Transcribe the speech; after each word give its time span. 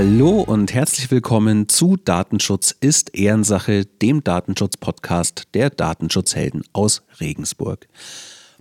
Hallo 0.00 0.42
und 0.42 0.72
herzlich 0.74 1.10
willkommen 1.10 1.68
zu 1.68 1.96
Datenschutz 1.96 2.70
ist 2.70 3.16
Ehrensache, 3.16 3.84
dem 3.84 4.22
Datenschutz-Podcast 4.22 5.48
der 5.54 5.70
Datenschutzhelden 5.70 6.62
aus 6.72 7.02
Regensburg. 7.18 7.88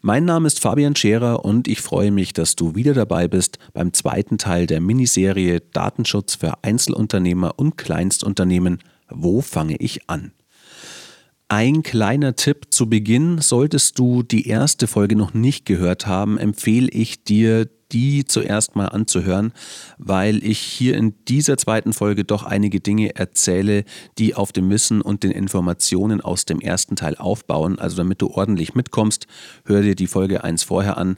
Mein 0.02 0.26
Name 0.26 0.48
ist 0.48 0.60
Fabian 0.60 0.96
Scherer 0.96 1.46
und 1.46 1.68
ich 1.68 1.80
freue 1.82 2.10
mich, 2.10 2.34
dass 2.34 2.56
du 2.56 2.74
wieder 2.74 2.96
dabei 2.96 3.28
bist 3.28 3.60
beim 3.76 3.94
zweiten 3.94 4.40
Teil 4.40 4.66
der 4.66 4.82
Miniserie 4.82 5.60
Datenschutz 5.74 6.34
für 6.34 6.64
Einzelunternehmer 6.64 7.54
und 7.58 7.78
Kleinstunternehmen. 7.78 8.80
Wo 9.08 9.42
fange 9.42 9.76
ich 9.78 10.10
an? 10.10 10.32
Ein 11.50 11.82
kleiner 11.82 12.36
Tipp 12.36 12.68
zu 12.72 12.90
Beginn, 12.90 13.40
solltest 13.40 13.98
du 13.98 14.22
die 14.22 14.50
erste 14.50 14.86
Folge 14.86 15.16
noch 15.16 15.34
nicht 15.34 15.66
gehört 15.66 16.06
haben, 16.06 16.38
empfehle 16.38 16.90
ich 16.90 17.24
dir, 17.24 17.70
die 17.94 18.26
zuerst 18.26 18.76
mal 18.76 18.88
anzuhören, 18.88 19.54
weil 19.98 20.44
ich 20.44 20.60
hier 20.60 20.98
in 20.98 21.16
dieser 21.30 21.56
zweiten 21.56 21.94
Folge 21.94 22.26
doch 22.26 22.44
einige 22.44 22.82
Dinge 22.82 23.16
erzähle, 23.16 23.86
die 24.18 24.36
auf 24.36 24.52
dem 24.52 24.70
Wissen 24.70 25.02
und 25.02 25.24
den 25.24 25.32
Informationen 25.32 26.20
aus 26.20 26.44
dem 26.44 26.60
ersten 26.60 26.98
Teil 26.98 27.16
aufbauen. 27.16 27.80
Also 27.80 27.96
damit 27.96 28.22
du 28.22 28.28
ordentlich 28.28 28.76
mitkommst, 28.76 29.26
hör 29.64 29.82
dir 29.82 29.96
die 29.96 30.08
Folge 30.08 30.44
1 30.44 30.64
vorher 30.64 30.98
an. 30.98 31.16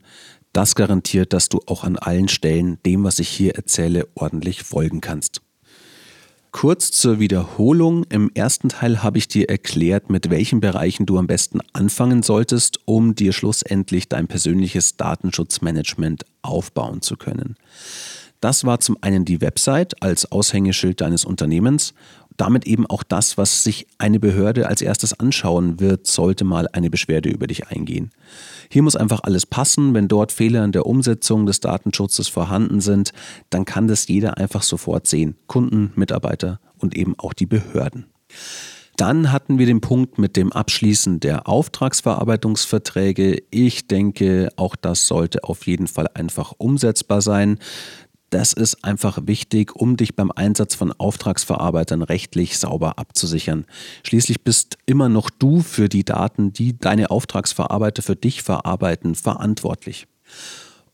Das 0.53 0.75
garantiert, 0.75 1.33
dass 1.33 1.49
du 1.49 1.59
auch 1.65 1.83
an 1.83 1.95
allen 1.95 2.27
Stellen 2.27 2.77
dem, 2.85 3.03
was 3.03 3.17
ich 3.17 3.29
hier 3.29 3.55
erzähle, 3.55 4.07
ordentlich 4.13 4.61
folgen 4.61 5.01
kannst. 5.01 5.41
Kurz 6.51 6.91
zur 6.91 7.19
Wiederholung. 7.19 8.05
Im 8.05 8.31
ersten 8.33 8.69
Teil 8.69 9.03
habe 9.03 9.19
ich 9.19 9.27
dir 9.27 9.49
erklärt, 9.49 10.09
mit 10.09 10.31
welchen 10.31 10.59
Bereichen 10.59 11.05
du 11.05 11.19
am 11.19 11.27
besten 11.27 11.59
anfangen 11.73 12.23
solltest, 12.23 12.79
um 12.85 13.13
dir 13.13 13.33
schlussendlich 13.33 14.09
dein 14.09 14.27
persönliches 14.27 14.97
Datenschutzmanagement 14.97 16.25
aufbauen 16.41 17.01
zu 17.01 17.17
können. 17.17 17.55
Das 18.39 18.63
war 18.63 18.79
zum 18.79 18.97
einen 19.01 19.25
die 19.25 19.41
Website 19.41 20.01
als 20.01 20.31
Aushängeschild 20.31 21.01
deines 21.01 21.25
Unternehmens 21.25 21.93
damit 22.39 22.65
eben 22.65 22.85
auch 22.85 23.03
das, 23.03 23.37
was 23.37 23.63
sich 23.63 23.85
eine 23.97 24.19
Behörde 24.19 24.67
als 24.67 24.81
erstes 24.81 25.19
anschauen 25.19 25.79
wird, 25.79 26.07
sollte 26.07 26.45
mal 26.45 26.67
eine 26.71 26.89
Beschwerde 26.89 27.29
über 27.29 27.47
dich 27.47 27.67
eingehen. 27.67 28.11
Hier 28.71 28.81
muss 28.81 28.95
einfach 28.95 29.21
alles 29.23 29.45
passen. 29.45 29.93
Wenn 29.93 30.07
dort 30.07 30.31
Fehler 30.31 30.63
in 30.63 30.71
der 30.71 30.85
Umsetzung 30.85 31.45
des 31.45 31.59
Datenschutzes 31.59 32.29
vorhanden 32.29 32.79
sind, 32.79 33.11
dann 33.49 33.65
kann 33.65 33.87
das 33.87 34.07
jeder 34.07 34.37
einfach 34.37 34.63
sofort 34.63 35.05
sehen. 35.05 35.35
Kunden, 35.47 35.91
Mitarbeiter 35.95 36.59
und 36.77 36.95
eben 36.95 37.13
auch 37.17 37.33
die 37.33 37.45
Behörden. 37.45 38.05
Dann 38.95 39.31
hatten 39.31 39.59
wir 39.59 39.65
den 39.65 39.81
Punkt 39.81 40.17
mit 40.17 40.35
dem 40.35 40.51
Abschließen 40.51 41.19
der 41.19 41.47
Auftragsverarbeitungsverträge. 41.47 43.43
Ich 43.49 43.87
denke, 43.87 44.49
auch 44.55 44.75
das 44.75 45.07
sollte 45.07 45.43
auf 45.45 45.67
jeden 45.67 45.87
Fall 45.87 46.07
einfach 46.13 46.53
umsetzbar 46.57 47.21
sein. 47.21 47.59
Das 48.29 48.53
ist 48.53 48.83
einfach 48.83 49.19
wichtig, 49.25 49.75
um 49.75 49.97
dich 49.97 50.15
beim 50.15 50.31
Einsatz 50.31 50.75
von 50.75 50.91
Auftragsverarbeitern 50.91 52.03
rechtlich 52.03 52.59
sauber 52.59 52.99
abzusichern. 52.99 53.65
Schließlich 54.03 54.43
bist 54.43 54.77
immer 54.85 55.09
noch 55.09 55.29
du 55.29 55.61
für 55.61 55.89
die 55.89 56.03
Daten, 56.05 56.53
die 56.53 56.77
deine 56.77 57.09
Auftragsverarbeiter 57.09 58.01
für 58.03 58.15
dich 58.15 58.43
verarbeiten, 58.43 59.15
verantwortlich. 59.15 60.07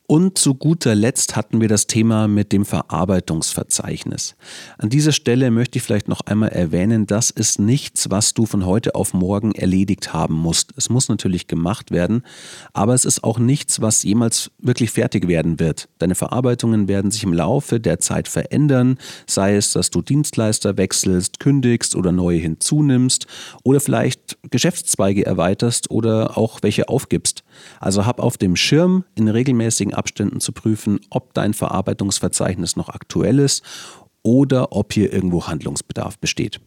Und 0.08 0.38
zu 0.38 0.53
guter 0.53 0.94
Letzt 0.94 1.36
hatten 1.36 1.61
wir 1.61 1.67
das 1.67 1.88
Thema 1.88 2.28
mit 2.28 2.52
dem 2.52 2.64
Verarbeitungsverzeichnis. 2.64 4.36
An 4.78 4.89
dieser 4.89 5.11
Stelle 5.11 5.50
möchte 5.50 5.80
ich 5.80 5.84
vielleicht 5.84 6.08
noch 6.08 6.22
einmal 6.22 6.50
erwähnen, 6.50 7.08
das 7.08 7.31
ist 7.31 7.58
nichts, 7.58 8.11
was 8.11 8.36
du 8.36 8.45
von 8.45 8.67
heute 8.67 8.94
auf 8.94 9.16
morgen 9.16 9.53
erledigt 9.53 10.14
haben 10.14 10.36
musst. 10.36 10.73
Es 10.78 10.89
muss 10.89 11.09
natürlich 11.09 11.48
gemacht 11.48 11.89
werden, 11.89 12.21
aber 12.71 12.94
es 12.94 13.04
ist 13.04 13.23
auch 13.23 13.39
nichts, 13.39 13.82
was 13.82 14.04
jemals 14.04 14.52
wirklich 14.60 14.92
fertig 14.92 15.27
werden 15.27 15.60
wird. 15.60 15.89
Deine 15.98 16.14
Verarbeitungen 16.14 16.88
werden 16.88 17.10
sich 17.10 17.23
im 17.23 17.33
Laufe 17.33 17.80
der 17.80 17.98
Zeit 17.98 18.27
verändern, 18.27 18.99
sei 19.26 19.55
es, 19.55 19.73
dass 19.73 19.89
du 19.89 20.04
Dienstleister 20.04 20.77
wechselst, 20.77 21.39
kündigst 21.39 21.95
oder 21.95 22.11
neue 22.11 22.38
hinzunimmst 22.38 23.26
oder 23.64 23.80
vielleicht 23.80 24.38
Geschäftszweige 24.52 25.26
erweiterst 25.26 25.89
oder 25.89 26.38
auch 26.38 26.61
welche 26.61 26.89
aufgibst. 26.89 27.44
Also 27.80 28.05
hab 28.05 28.20
auf 28.20 28.38
dem 28.38 28.55
Schirm 28.55 29.04
in 29.15 29.27
regelmäßigen 29.27 29.95
Abständen 29.95 30.39
zu 30.39 30.52
prüfen, 30.52 31.00
ob 31.10 31.33
dein 31.33 31.54
Verarbeitungsverzeichnis 31.54 32.76
noch 32.76 32.89
aktuell 32.89 33.39
ist 33.39 33.64
oder 34.23 34.72
ob 34.72 34.94
hier 34.94 35.14
irgendwo 35.14 35.48
Handlungsbedarf 35.48 36.17
besteht. 36.20 36.60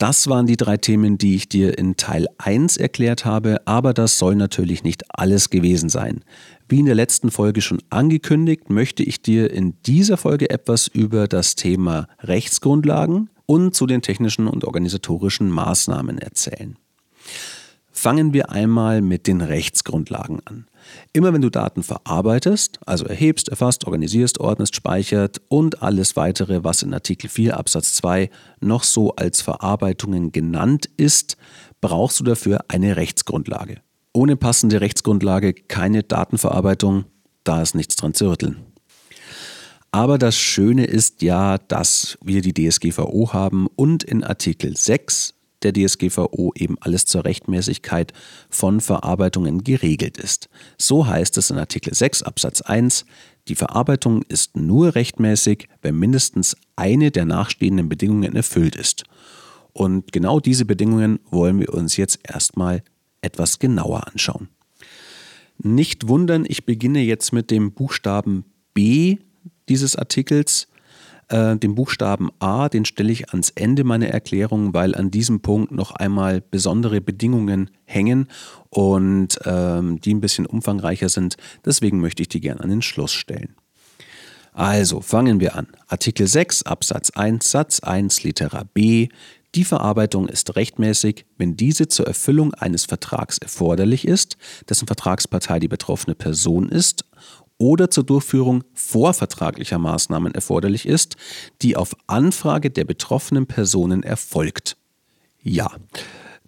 Das 0.00 0.28
waren 0.28 0.46
die 0.46 0.56
drei 0.56 0.78
Themen, 0.78 1.18
die 1.18 1.34
ich 1.34 1.50
dir 1.50 1.76
in 1.76 1.98
Teil 1.98 2.26
1 2.38 2.78
erklärt 2.78 3.26
habe, 3.26 3.60
aber 3.66 3.92
das 3.92 4.16
soll 4.16 4.34
natürlich 4.34 4.82
nicht 4.82 5.04
alles 5.10 5.50
gewesen 5.50 5.90
sein. 5.90 6.24
Wie 6.70 6.78
in 6.78 6.86
der 6.86 6.94
letzten 6.94 7.30
Folge 7.30 7.60
schon 7.60 7.82
angekündigt, 7.90 8.70
möchte 8.70 9.02
ich 9.02 9.20
dir 9.20 9.52
in 9.52 9.74
dieser 9.84 10.16
Folge 10.16 10.48
etwas 10.48 10.86
über 10.86 11.28
das 11.28 11.54
Thema 11.54 12.06
Rechtsgrundlagen 12.20 13.28
und 13.44 13.74
zu 13.74 13.86
den 13.86 14.00
technischen 14.00 14.46
und 14.46 14.64
organisatorischen 14.64 15.50
Maßnahmen 15.50 16.16
erzählen. 16.16 16.78
Fangen 18.00 18.32
wir 18.32 18.48
einmal 18.48 19.02
mit 19.02 19.26
den 19.26 19.42
Rechtsgrundlagen 19.42 20.40
an. 20.46 20.66
Immer 21.12 21.34
wenn 21.34 21.42
du 21.42 21.50
Daten 21.50 21.82
verarbeitest, 21.82 22.80
also 22.86 23.04
erhebst, 23.04 23.50
erfasst, 23.50 23.84
organisierst, 23.84 24.40
ordnest, 24.40 24.74
speichert 24.74 25.42
und 25.48 25.82
alles 25.82 26.16
weitere, 26.16 26.64
was 26.64 26.82
in 26.82 26.94
Artikel 26.94 27.28
4 27.28 27.58
Absatz 27.58 27.92
2 27.92 28.30
noch 28.60 28.84
so 28.84 29.16
als 29.16 29.42
Verarbeitungen 29.42 30.32
genannt 30.32 30.88
ist, 30.96 31.36
brauchst 31.82 32.18
du 32.18 32.24
dafür 32.24 32.60
eine 32.68 32.96
Rechtsgrundlage. 32.96 33.82
Ohne 34.14 34.36
passende 34.36 34.80
Rechtsgrundlage 34.80 35.52
keine 35.52 36.02
Datenverarbeitung, 36.02 37.04
da 37.44 37.60
ist 37.60 37.74
nichts 37.74 37.96
dran 37.96 38.14
zu 38.14 38.30
rütteln. 38.30 38.64
Aber 39.92 40.16
das 40.16 40.38
Schöne 40.38 40.86
ist 40.86 41.20
ja, 41.20 41.58
dass 41.58 42.16
wir 42.24 42.40
die 42.40 42.54
DSGVO 42.54 43.34
haben 43.34 43.66
und 43.76 44.04
in 44.04 44.24
Artikel 44.24 44.74
6 44.74 45.34
der 45.62 45.72
DSGVO 45.72 46.52
eben 46.54 46.76
alles 46.80 47.04
zur 47.06 47.24
Rechtmäßigkeit 47.24 48.12
von 48.48 48.80
Verarbeitungen 48.80 49.64
geregelt 49.64 50.16
ist. 50.18 50.48
So 50.78 51.06
heißt 51.06 51.36
es 51.38 51.50
in 51.50 51.58
Artikel 51.58 51.94
6 51.94 52.22
Absatz 52.22 52.60
1, 52.60 53.04
die 53.48 53.54
Verarbeitung 53.54 54.22
ist 54.22 54.56
nur 54.56 54.94
rechtmäßig, 54.94 55.68
wenn 55.82 55.98
mindestens 55.98 56.56
eine 56.76 57.10
der 57.10 57.24
nachstehenden 57.24 57.88
Bedingungen 57.88 58.36
erfüllt 58.36 58.76
ist. 58.76 59.04
Und 59.72 60.12
genau 60.12 60.40
diese 60.40 60.64
Bedingungen 60.64 61.20
wollen 61.30 61.60
wir 61.60 61.72
uns 61.72 61.96
jetzt 61.96 62.20
erstmal 62.22 62.82
etwas 63.22 63.58
genauer 63.58 64.06
anschauen. 64.08 64.48
Nicht 65.58 66.08
wundern, 66.08 66.44
ich 66.48 66.64
beginne 66.64 67.00
jetzt 67.00 67.32
mit 67.32 67.50
dem 67.50 67.72
Buchstaben 67.72 68.44
B 68.72 69.18
dieses 69.68 69.94
Artikels. 69.96 70.68
Äh, 71.30 71.56
den 71.56 71.76
Buchstaben 71.76 72.30
A, 72.40 72.68
den 72.68 72.84
stelle 72.84 73.12
ich 73.12 73.30
ans 73.30 73.50
Ende 73.50 73.84
meiner 73.84 74.08
Erklärung, 74.08 74.74
weil 74.74 74.96
an 74.96 75.12
diesem 75.12 75.40
Punkt 75.40 75.70
noch 75.70 75.92
einmal 75.92 76.40
besondere 76.40 77.00
Bedingungen 77.00 77.70
hängen 77.84 78.26
und 78.68 79.38
ähm, 79.44 80.00
die 80.00 80.12
ein 80.12 80.20
bisschen 80.20 80.46
umfangreicher 80.46 81.08
sind. 81.08 81.36
Deswegen 81.64 82.00
möchte 82.00 82.22
ich 82.22 82.28
die 82.28 82.40
gerne 82.40 82.60
an 82.60 82.70
den 82.70 82.82
Schluss 82.82 83.12
stellen. 83.12 83.54
Also 84.52 85.00
fangen 85.00 85.38
wir 85.38 85.54
an. 85.54 85.68
Artikel 85.86 86.26
6 86.26 86.64
Absatz 86.64 87.10
1 87.10 87.48
Satz 87.48 87.78
1 87.78 88.24
Litera 88.24 88.64
B. 88.74 89.08
Die 89.54 89.64
Verarbeitung 89.64 90.28
ist 90.28 90.56
rechtmäßig, 90.56 91.26
wenn 91.38 91.56
diese 91.56 91.86
zur 91.86 92.08
Erfüllung 92.08 92.54
eines 92.54 92.84
Vertrags 92.86 93.38
erforderlich 93.38 94.06
ist, 94.06 94.36
dessen 94.68 94.86
Vertragspartei 94.86 95.60
die 95.60 95.68
betroffene 95.68 96.16
Person 96.16 96.68
ist 96.68 97.04
oder 97.60 97.90
zur 97.90 98.04
Durchführung 98.04 98.64
vorvertraglicher 98.72 99.78
Maßnahmen 99.78 100.34
erforderlich 100.34 100.86
ist, 100.86 101.16
die 101.62 101.76
auf 101.76 101.94
Anfrage 102.06 102.70
der 102.70 102.84
betroffenen 102.84 103.46
Personen 103.46 104.02
erfolgt. 104.02 104.76
Ja, 105.42 105.70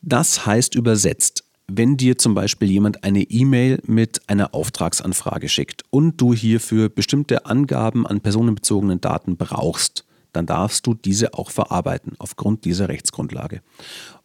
das 0.00 0.46
heißt 0.46 0.74
übersetzt, 0.74 1.44
wenn 1.68 1.96
dir 1.96 2.18
zum 2.18 2.34
Beispiel 2.34 2.70
jemand 2.70 3.04
eine 3.04 3.22
E-Mail 3.22 3.80
mit 3.86 4.28
einer 4.28 4.54
Auftragsanfrage 4.54 5.48
schickt 5.48 5.84
und 5.90 6.20
du 6.20 6.34
hierfür 6.34 6.88
bestimmte 6.88 7.46
Angaben 7.46 8.06
an 8.06 8.20
personenbezogenen 8.20 9.00
Daten 9.00 9.36
brauchst, 9.36 10.04
dann 10.32 10.46
darfst 10.46 10.86
du 10.86 10.94
diese 10.94 11.34
auch 11.34 11.50
verarbeiten 11.50 12.14
aufgrund 12.18 12.64
dieser 12.64 12.88
Rechtsgrundlage. 12.88 13.60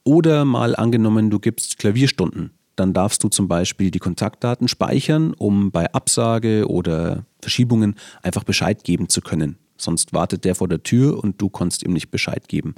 Oder 0.03 0.45
mal 0.45 0.75
angenommen, 0.75 1.29
du 1.29 1.39
gibst 1.39 1.77
Klavierstunden 1.79 2.56
dann 2.77 2.94
darfst 2.94 3.24
du 3.24 3.27
zum 3.27 3.47
Beispiel 3.47 3.91
die 3.91 4.00
Kontaktdaten 4.00 4.68
speichern, 4.68 5.33
um 5.33 5.71
bei 5.71 5.91
Absage 5.91 6.69
oder 6.69 7.25
Verschiebungen 7.41 7.95
einfach 8.21 8.44
Bescheid 8.44 8.83
geben 8.83 9.09
zu 9.09 9.21
können. 9.21 9.57
Sonst 9.77 10.13
wartet 10.13 10.45
der 10.45 10.56
vor 10.56 10.68
der 10.68 10.83
Tür 10.83 11.24
und 11.24 11.41
du 11.41 11.50
konntest 11.50 11.83
ihm 11.83 11.94
nicht 11.94 12.09
Bescheid 12.09 12.47
geben. 12.47 12.75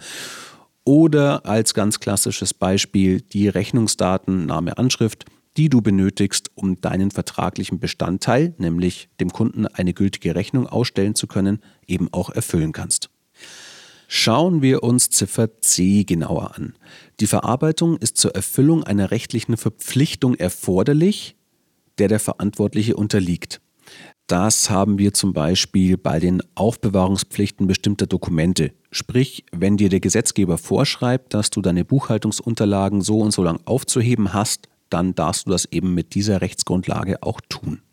Oder 0.86 1.46
als 1.46 1.74
ganz 1.74 2.00
klassisches 2.00 2.54
Beispiel 2.54 3.22
die 3.22 3.48
Rechnungsdaten, 3.48 4.46
Name, 4.46 4.78
Anschrift, 4.78 5.26
die 5.58 5.70
du 5.70 5.82
benötigst, 5.82 6.52
um 6.56 6.80
deinen 6.80 7.12
vertraglichen 7.12 7.80
Bestandteil, 7.80 8.54
nämlich 8.58 9.10
dem 9.20 9.32
Kunden 9.32 9.68
eine 9.68 9.94
gültige 9.94 10.36
Rechnung 10.36 10.68
ausstellen 10.68 11.16
zu 11.16 11.28
können, 11.28 11.60
eben 11.86 12.08
auch 12.14 12.30
erfüllen 12.30 12.72
kannst. 12.72 13.10
Schauen 14.12 14.64
wir 14.64 14.82
uns 14.82 15.12
Ziffer 15.12 15.62
C 15.62 16.04
genauer 16.04 16.56
an. 16.56 16.74
Die 17.20 17.28
Verarbeitung 17.28 17.96
ist 17.96 18.18
zur 18.18 18.34
Erfüllung 18.34 18.84
einer 18.84 19.12
rechtlichen 19.12 19.56
Verpflichtung 19.56 20.34
erforderlich, 20.34 21.36
der 22.00 22.08
der 22.08 22.20
Verantwortliche 22.20 22.96
unterliegt. 22.96 23.62
Das 24.26 24.72
haben 24.72 24.98
wir 24.98 25.14
zum 25.14 25.34
Beispiel 25.34 25.96
bei 25.96 26.20
den 26.20 26.42
Aufbewahrungspflichten 26.56 27.68
bestimmter 27.68 28.08
Dokumente. 28.08 28.72
Sprich, 28.90 29.46
wenn 29.52 29.78
dir 29.78 29.90
der 29.90 30.00
Gesetzgeber 30.00 30.58
vorschreibt, 30.58 31.36
dass 31.36 31.52
du 31.52 31.62
deine 31.62 31.86
Buchhaltungsunterlagen 31.86 33.02
so 33.02 33.20
und 33.20 33.30
so 33.30 33.44
lang 33.44 33.60
aufzuheben 33.66 34.34
hast, 34.34 34.70
dann 34.90 35.14
darfst 35.14 35.46
du 35.46 35.52
das 35.52 35.66
eben 35.66 35.94
mit 35.94 36.16
dieser 36.16 36.42
Rechtsgrundlage 36.42 37.22
auch 37.22 37.42
tun. 37.48 37.84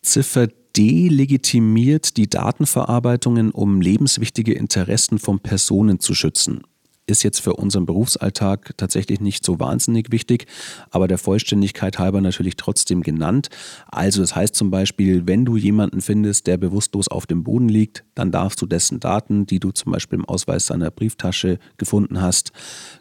Ziffer 0.00 0.48
D 0.76 1.08
legitimiert 1.08 2.16
die 2.16 2.28
Datenverarbeitungen, 2.28 3.50
um 3.50 3.80
lebenswichtige 3.80 4.52
Interessen 4.52 5.18
von 5.18 5.40
Personen 5.40 6.00
zu 6.00 6.14
schützen 6.14 6.62
ist 7.08 7.22
jetzt 7.22 7.40
für 7.40 7.54
unseren 7.54 7.86
Berufsalltag 7.86 8.76
tatsächlich 8.76 9.20
nicht 9.20 9.44
so 9.44 9.58
wahnsinnig 9.58 10.12
wichtig, 10.12 10.46
aber 10.90 11.08
der 11.08 11.18
Vollständigkeit 11.18 11.98
halber 11.98 12.20
natürlich 12.20 12.56
trotzdem 12.56 13.02
genannt. 13.02 13.48
Also 13.90 14.20
das 14.20 14.36
heißt 14.36 14.54
zum 14.54 14.70
Beispiel, 14.70 15.26
wenn 15.26 15.44
du 15.44 15.56
jemanden 15.56 16.00
findest, 16.00 16.46
der 16.46 16.58
bewusstlos 16.58 17.08
auf 17.08 17.26
dem 17.26 17.44
Boden 17.44 17.68
liegt, 17.68 18.04
dann 18.14 18.30
darfst 18.30 18.60
du 18.60 18.66
dessen 18.66 19.00
Daten, 19.00 19.46
die 19.46 19.60
du 19.60 19.70
zum 19.70 19.92
Beispiel 19.92 20.18
im 20.18 20.24
Ausweis 20.26 20.66
seiner 20.66 20.90
Brieftasche 20.90 21.58
gefunden 21.78 22.20
hast, 22.20 22.52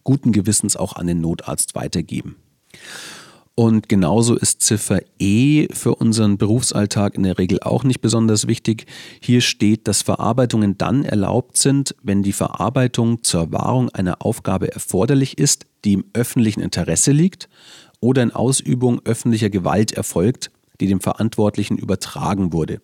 guten 0.04 0.32
Gewissens 0.32 0.78
auch 0.78 0.96
an 0.96 1.08
den 1.08 1.22
Notarzt 1.22 1.76
weitergeben. 1.76 2.38
Und 3.60 3.90
genauso 3.90 4.36
ist 4.36 4.62
Ziffer 4.62 5.00
E 5.18 5.68
für 5.74 5.96
unseren 5.96 6.38
Berufsalltag 6.38 7.16
in 7.16 7.24
der 7.24 7.40
Regel 7.40 7.60
auch 7.60 7.84
nicht 7.84 8.02
besonders 8.02 8.46
wichtig. 8.46 8.86
Hier 9.20 9.42
steht, 9.42 9.88
dass 9.88 10.04
Verarbeitungen 10.04 10.78
dann 10.78 11.04
erlaubt 11.04 11.58
sind, 11.58 11.96
wenn 12.04 12.22
die 12.22 12.34
Verarbeitung 12.34 13.24
zur 13.24 13.52
Wahrung 13.52 13.90
einer 13.90 14.24
Aufgabe 14.24 14.72
erforderlich 14.72 15.40
ist, 15.40 15.66
die 15.86 15.94
im 15.94 16.06
öffentlichen 16.14 16.60
Interesse 16.62 17.12
liegt 17.12 17.50
oder 18.00 18.22
in 18.22 18.30
Ausübung 18.30 19.02
öffentlicher 19.06 19.50
Gewalt 19.50 19.92
erfolgt, 19.92 20.52
die 20.80 20.86
dem 20.86 21.02
Verantwortlichen 21.02 21.80
übertragen 21.80 22.54
wurde. 22.54 22.80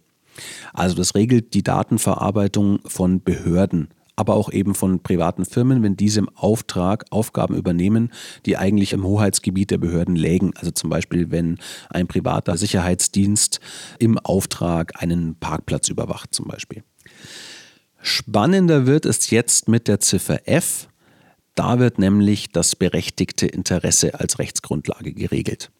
Also 0.73 0.95
das 0.95 1.13
regelt 1.13 1.53
die 1.53 1.61
Datenverarbeitung 1.61 2.79
von 2.87 3.21
Behörden 3.21 3.89
aber 4.15 4.35
auch 4.35 4.51
eben 4.51 4.75
von 4.75 5.01
privaten 5.01 5.45
Firmen, 5.45 5.83
wenn 5.83 5.95
diese 5.95 6.19
im 6.19 6.29
Auftrag 6.29 7.05
Aufgaben 7.09 7.55
übernehmen, 7.55 8.11
die 8.45 8.57
eigentlich 8.57 8.93
im 8.93 9.03
Hoheitsgebiet 9.03 9.71
der 9.71 9.77
Behörden 9.77 10.15
lägen. 10.15 10.53
Also 10.55 10.71
zum 10.71 10.89
Beispiel, 10.89 11.31
wenn 11.31 11.57
ein 11.89 12.07
privater 12.07 12.57
Sicherheitsdienst 12.57 13.59
im 13.99 14.17
Auftrag 14.19 15.01
einen 15.01 15.35
Parkplatz 15.35 15.89
überwacht 15.89 16.33
zum 16.33 16.47
Beispiel. 16.47 16.83
Spannender 18.01 18.85
wird 18.85 19.05
es 19.05 19.29
jetzt 19.29 19.67
mit 19.67 19.87
der 19.87 19.99
Ziffer 19.99 20.47
F. 20.47 20.89
Da 21.55 21.79
wird 21.79 21.99
nämlich 21.99 22.51
das 22.51 22.75
berechtigte 22.75 23.47
Interesse 23.47 24.19
als 24.19 24.39
Rechtsgrundlage 24.39 25.13
geregelt. 25.13 25.71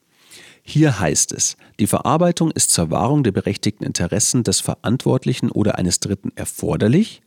Hier 0.65 0.99
heißt 0.99 1.33
es, 1.33 1.57
die 1.79 1.87
Verarbeitung 1.87 2.49
ist 2.51 2.71
zur 2.71 2.89
Wahrung 2.89 3.23
der 3.23 3.33
berechtigten 3.33 3.83
Interessen 3.83 4.43
des 4.43 4.61
Verantwortlichen 4.61 5.51
oder 5.51 5.77
eines 5.77 5.99
Dritten 5.99 6.31
erforderlich, 6.35 7.21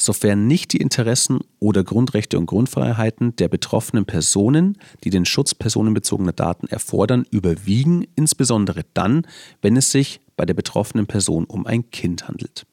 sofern 0.00 0.46
nicht 0.46 0.72
die 0.72 0.78
Interessen 0.78 1.40
oder 1.58 1.84
Grundrechte 1.84 2.38
und 2.38 2.46
Grundfreiheiten 2.46 3.36
der 3.36 3.48
betroffenen 3.48 4.04
Personen, 4.04 4.78
die 5.04 5.10
den 5.10 5.24
Schutz 5.24 5.54
personenbezogener 5.54 6.32
Daten 6.32 6.66
erfordern, 6.66 7.26
überwiegen, 7.30 8.06
insbesondere 8.16 8.82
dann, 8.94 9.26
wenn 9.62 9.76
es 9.76 9.90
sich 9.90 10.20
bei 10.36 10.46
der 10.46 10.54
betroffenen 10.54 11.06
Person 11.06 11.44
um 11.44 11.66
ein 11.66 11.90
Kind 11.90 12.28
handelt. 12.28 12.66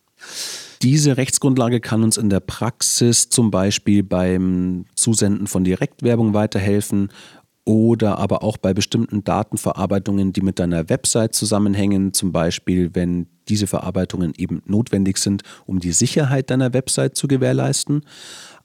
Diese 0.81 1.17
Rechtsgrundlage 1.17 1.79
kann 1.79 2.03
uns 2.03 2.17
in 2.17 2.29
der 2.29 2.39
Praxis 2.39 3.29
zum 3.29 3.51
Beispiel 3.51 4.03
beim 4.03 4.85
Zusenden 4.95 5.47
von 5.47 5.63
Direktwerbung 5.63 6.33
weiterhelfen 6.33 7.09
oder 7.67 8.17
aber 8.17 8.43
auch 8.43 8.55
bei 8.55 8.73
bestimmten 8.73 9.25
Datenverarbeitungen, 9.25 10.31
die 10.31 10.39
mit 10.39 10.57
deiner 10.57 10.87
Website 10.87 11.35
zusammenhängen, 11.35 12.13
zum 12.13 12.31
Beispiel 12.31 12.91
wenn 12.93 13.27
diese 13.49 13.67
Verarbeitungen 13.67 14.31
eben 14.37 14.61
notwendig 14.65 15.17
sind, 15.17 15.43
um 15.65 15.79
die 15.79 15.91
Sicherheit 15.91 16.49
deiner 16.49 16.71
Website 16.71 17.17
zu 17.17 17.27
gewährleisten. 17.27 18.05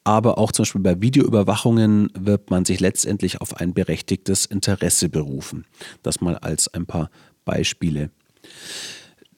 Aber 0.05 0.39
auch 0.39 0.53
zum 0.53 0.63
Beispiel 0.63 0.83
bei 0.83 1.01
Videoüberwachungen 1.01 2.11
wird 2.17 2.51
man 2.51 2.65
sich 2.65 2.79
letztendlich 2.79 3.41
auf 3.41 3.57
ein 3.57 3.75
berechtigtes 3.75 4.47
Interesse 4.47 5.09
berufen. 5.09 5.65
Das 6.05 6.21
mal 6.21 6.37
als 6.39 6.73
ein 6.73 6.87
paar 6.87 7.11
Beispiele. 7.45 8.11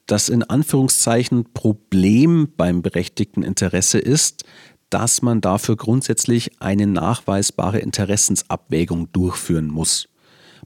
Das 0.05 0.29
in 0.29 0.43
Anführungszeichen 0.43 1.53
Problem 1.55 2.49
beim 2.55 2.83
berechtigten 2.83 3.41
Interesse 3.41 3.97
ist, 3.97 4.43
dass 4.89 5.21
man 5.21 5.41
dafür 5.41 5.75
grundsätzlich 5.75 6.61
eine 6.61 6.87
nachweisbare 6.87 7.79
Interessensabwägung 7.79 9.11
durchführen 9.11 9.67
muss. 9.67 10.07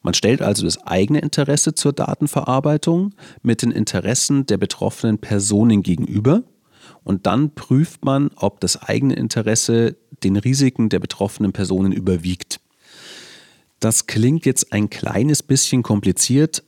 Man 0.01 0.13
stellt 0.13 0.41
also 0.41 0.63
das 0.63 0.85
eigene 0.85 1.19
Interesse 1.19 1.73
zur 1.73 1.93
Datenverarbeitung 1.93 3.13
mit 3.41 3.61
den 3.61 3.71
Interessen 3.71 4.45
der 4.45 4.57
betroffenen 4.57 5.19
Personen 5.19 5.83
gegenüber 5.83 6.43
und 7.03 7.25
dann 7.25 7.53
prüft 7.53 8.05
man, 8.05 8.29
ob 8.35 8.59
das 8.61 8.81
eigene 8.81 9.15
Interesse 9.15 9.97
den 10.23 10.35
Risiken 10.35 10.89
der 10.89 10.99
betroffenen 10.99 11.51
Personen 11.51 11.91
überwiegt. 11.91 12.59
Das 13.79 14.07
klingt 14.07 14.45
jetzt 14.45 14.73
ein 14.73 14.89
kleines 14.89 15.41
bisschen 15.41 15.83
kompliziert, 15.83 16.63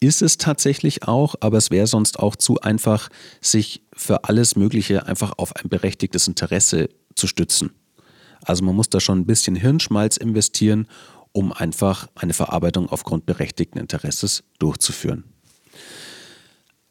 ist 0.00 0.22
es 0.22 0.38
tatsächlich 0.38 1.06
auch, 1.08 1.34
aber 1.40 1.58
es 1.58 1.70
wäre 1.70 1.86
sonst 1.86 2.18
auch 2.18 2.36
zu 2.36 2.60
einfach, 2.60 3.08
sich 3.40 3.82
für 3.94 4.24
alles 4.24 4.56
Mögliche 4.56 5.06
einfach 5.06 5.34
auf 5.36 5.56
ein 5.56 5.68
berechtigtes 5.68 6.28
Interesse 6.28 6.88
zu 7.14 7.26
stützen. 7.26 7.70
Also 8.42 8.64
man 8.64 8.76
muss 8.76 8.88
da 8.88 9.00
schon 9.00 9.18
ein 9.20 9.26
bisschen 9.26 9.56
Hirnschmalz 9.56 10.16
investieren, 10.16 10.86
um 11.32 11.52
einfach 11.52 12.08
eine 12.14 12.32
Verarbeitung 12.32 12.88
aufgrund 12.88 13.26
berechtigten 13.26 13.78
Interesses 13.78 14.44
durchzuführen. 14.58 15.24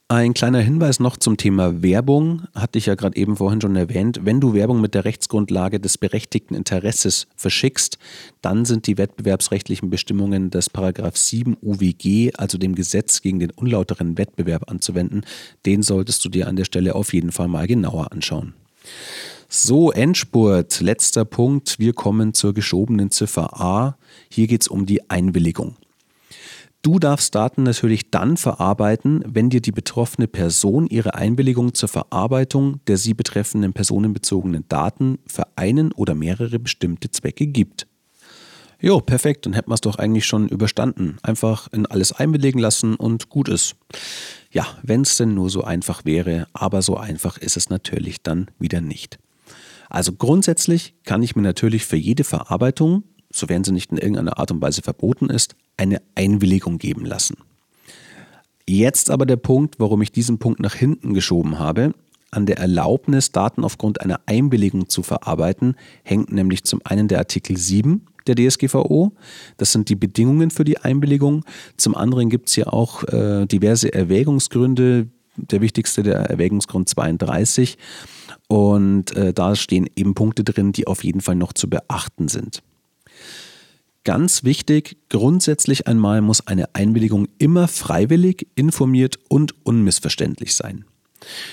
Ein 0.09 0.33
kleiner 0.33 0.62
Hinweis 0.62 1.01
noch 1.01 1.18
zum 1.18 1.36
Thema 1.36 1.83
Werbung, 1.83 2.44
hatte 2.56 2.77
ich 2.77 2.86
ja 2.86 2.95
gerade 2.95 3.18
eben 3.18 3.36
vorhin 3.36 3.59
schon 3.59 3.75
erwähnt. 3.75 4.21
Wenn 4.24 4.39
du 4.39 4.54
Werbung 4.54 4.80
mit 4.80 4.94
der 4.94 5.04
Rechtsgrundlage 5.04 5.81
des 5.81 5.98
berechtigten 5.98 6.56
Interesses 6.56 7.27
verschickst, 7.36 7.98
dann 8.42 8.63
sind 8.63 8.88
die 8.88 8.98
wettbewerbsrechtlichen 8.98 9.89
Bestimmungen 9.89 10.50
des 10.50 10.69
Paragraph 10.69 11.18
7 11.18 11.57
UWG, 11.62 12.31
also 12.38 12.57
dem 12.57 12.74
Gesetz 12.74 13.21
gegen 13.21 13.39
den 13.39 13.51
unlauteren 13.51 14.18
Wettbewerb 14.18 14.71
anzuwenden. 14.71 15.25
Den 15.65 15.83
solltest 15.83 16.24
du 16.24 16.30
dir 16.30 16.48
an 16.48 16.56
der 16.56 16.63
Stelle 16.63 16.95
auf 16.95 17.12
jeden 17.12 17.33
Fall 17.33 17.50
mal 17.50 17.68
genauer 17.68 18.13
anschauen. 18.13 18.54
So, 19.50 19.92
Endspurt, 19.92 20.80
letzter 20.80 21.26
Punkt. 21.26 21.80
Wir 21.80 21.92
kommen 21.92 22.33
zur 22.33 22.54
geschobenen 22.54 23.11
Ziffer 23.11 23.59
A. 23.59 23.97
Hier 24.30 24.47
geht 24.47 24.61
es 24.61 24.68
um 24.69 24.85
die 24.85 25.09
Einwilligung. 25.09 25.76
Du 26.87 26.99
darfst 26.99 27.35
Daten 27.35 27.63
natürlich 27.63 28.11
dann 28.11 28.37
verarbeiten, 28.37 29.21
wenn 29.27 29.49
dir 29.49 29.59
die 29.59 29.73
betroffene 29.73 30.25
Person 30.25 30.87
ihre 30.87 31.15
Einwilligung 31.15 31.73
zur 31.73 31.89
Verarbeitung 31.89 32.79
der 32.87 32.95
sie 32.95 33.13
betreffenden 33.13 33.73
personenbezogenen 33.73 34.63
Daten 34.69 35.19
für 35.27 35.47
einen 35.57 35.91
oder 35.91 36.15
mehrere 36.15 36.59
bestimmte 36.59 37.11
Zwecke 37.11 37.45
gibt. 37.45 37.87
Jo, 38.79 39.01
perfekt, 39.01 39.45
dann 39.45 39.51
hätten 39.51 39.69
wir 39.69 39.73
es 39.73 39.81
doch 39.81 39.97
eigentlich 39.97 40.25
schon 40.25 40.47
überstanden. 40.47 41.17
Einfach 41.23 41.67
in 41.73 41.87
alles 41.87 42.13
einwilligen 42.13 42.59
lassen 42.59 42.95
und 42.95 43.27
gut 43.27 43.49
ist. 43.49 43.75
Ja, 44.53 44.65
wenn 44.81 45.01
es 45.01 45.17
denn 45.17 45.33
nur 45.33 45.49
so 45.49 45.65
einfach 45.65 46.06
wäre, 46.06 46.47
aber 46.53 46.81
so 46.81 46.95
einfach 46.95 47.37
ist 47.37 47.57
es 47.57 47.69
natürlich 47.69 48.23
dann 48.23 48.49
wieder 48.59 48.79
nicht. 48.79 49.19
Also 49.89 50.13
grundsätzlich 50.13 50.94
kann 51.03 51.21
ich 51.21 51.35
mir 51.35 51.41
natürlich 51.41 51.85
für 51.85 51.97
jede 51.97 52.23
Verarbeitung 52.23 53.03
sofern 53.31 53.63
sie 53.63 53.71
nicht 53.71 53.91
in 53.91 53.97
irgendeiner 53.97 54.39
Art 54.39 54.51
und 54.51 54.61
Weise 54.61 54.81
verboten 54.81 55.29
ist, 55.29 55.56
eine 55.77 56.01
Einwilligung 56.15 56.77
geben 56.77 57.05
lassen. 57.05 57.37
Jetzt 58.67 59.09
aber 59.09 59.25
der 59.25 59.37
Punkt, 59.37 59.79
warum 59.79 60.01
ich 60.01 60.11
diesen 60.11 60.39
Punkt 60.39 60.59
nach 60.59 60.75
hinten 60.75 61.13
geschoben 61.13 61.57
habe. 61.57 61.93
An 62.31 62.45
der 62.45 62.57
Erlaubnis, 62.57 63.31
Daten 63.31 63.63
aufgrund 63.63 64.01
einer 64.01 64.19
Einwilligung 64.25 64.89
zu 64.89 65.01
verarbeiten, 65.01 65.75
hängt 66.03 66.31
nämlich 66.31 66.65
zum 66.65 66.81
einen 66.83 67.07
der 67.07 67.19
Artikel 67.19 67.55
7 67.55 68.05
der 68.27 68.35
DSGVO. 68.35 69.13
Das 69.55 69.71
sind 69.71 69.87
die 69.87 69.95
Bedingungen 69.95 70.51
für 70.51 70.65
die 70.65 70.77
Einwilligung. 70.77 71.45
Zum 71.77 71.95
anderen 71.95 72.29
gibt 72.29 72.49
es 72.49 72.55
hier 72.55 72.73
auch 72.73 73.03
äh, 73.05 73.45
diverse 73.45 73.93
Erwägungsgründe. 73.93 75.07
Der 75.37 75.61
wichtigste 75.61 76.03
der 76.03 76.17
Erwägungsgrund 76.29 76.89
32. 76.89 77.77
Und 78.47 79.15
äh, 79.15 79.33
da 79.33 79.55
stehen 79.55 79.89
eben 79.95 80.13
Punkte 80.13 80.43
drin, 80.43 80.73
die 80.73 80.87
auf 80.87 81.05
jeden 81.05 81.21
Fall 81.21 81.35
noch 81.35 81.53
zu 81.53 81.69
beachten 81.69 82.27
sind. 82.27 82.61
Ganz 84.07 84.45
wichtig, 84.45 84.95
grundsätzlich 85.09 85.85
einmal 85.85 86.21
muss 86.21 86.47
eine 86.47 86.73
Einwilligung 86.73 87.28
immer 87.40 87.68
freiwillig, 87.68 88.47
informiert 88.56 89.19
und 89.28 89.54
unmissverständlich 89.66 90.56
sein. 90.56 90.85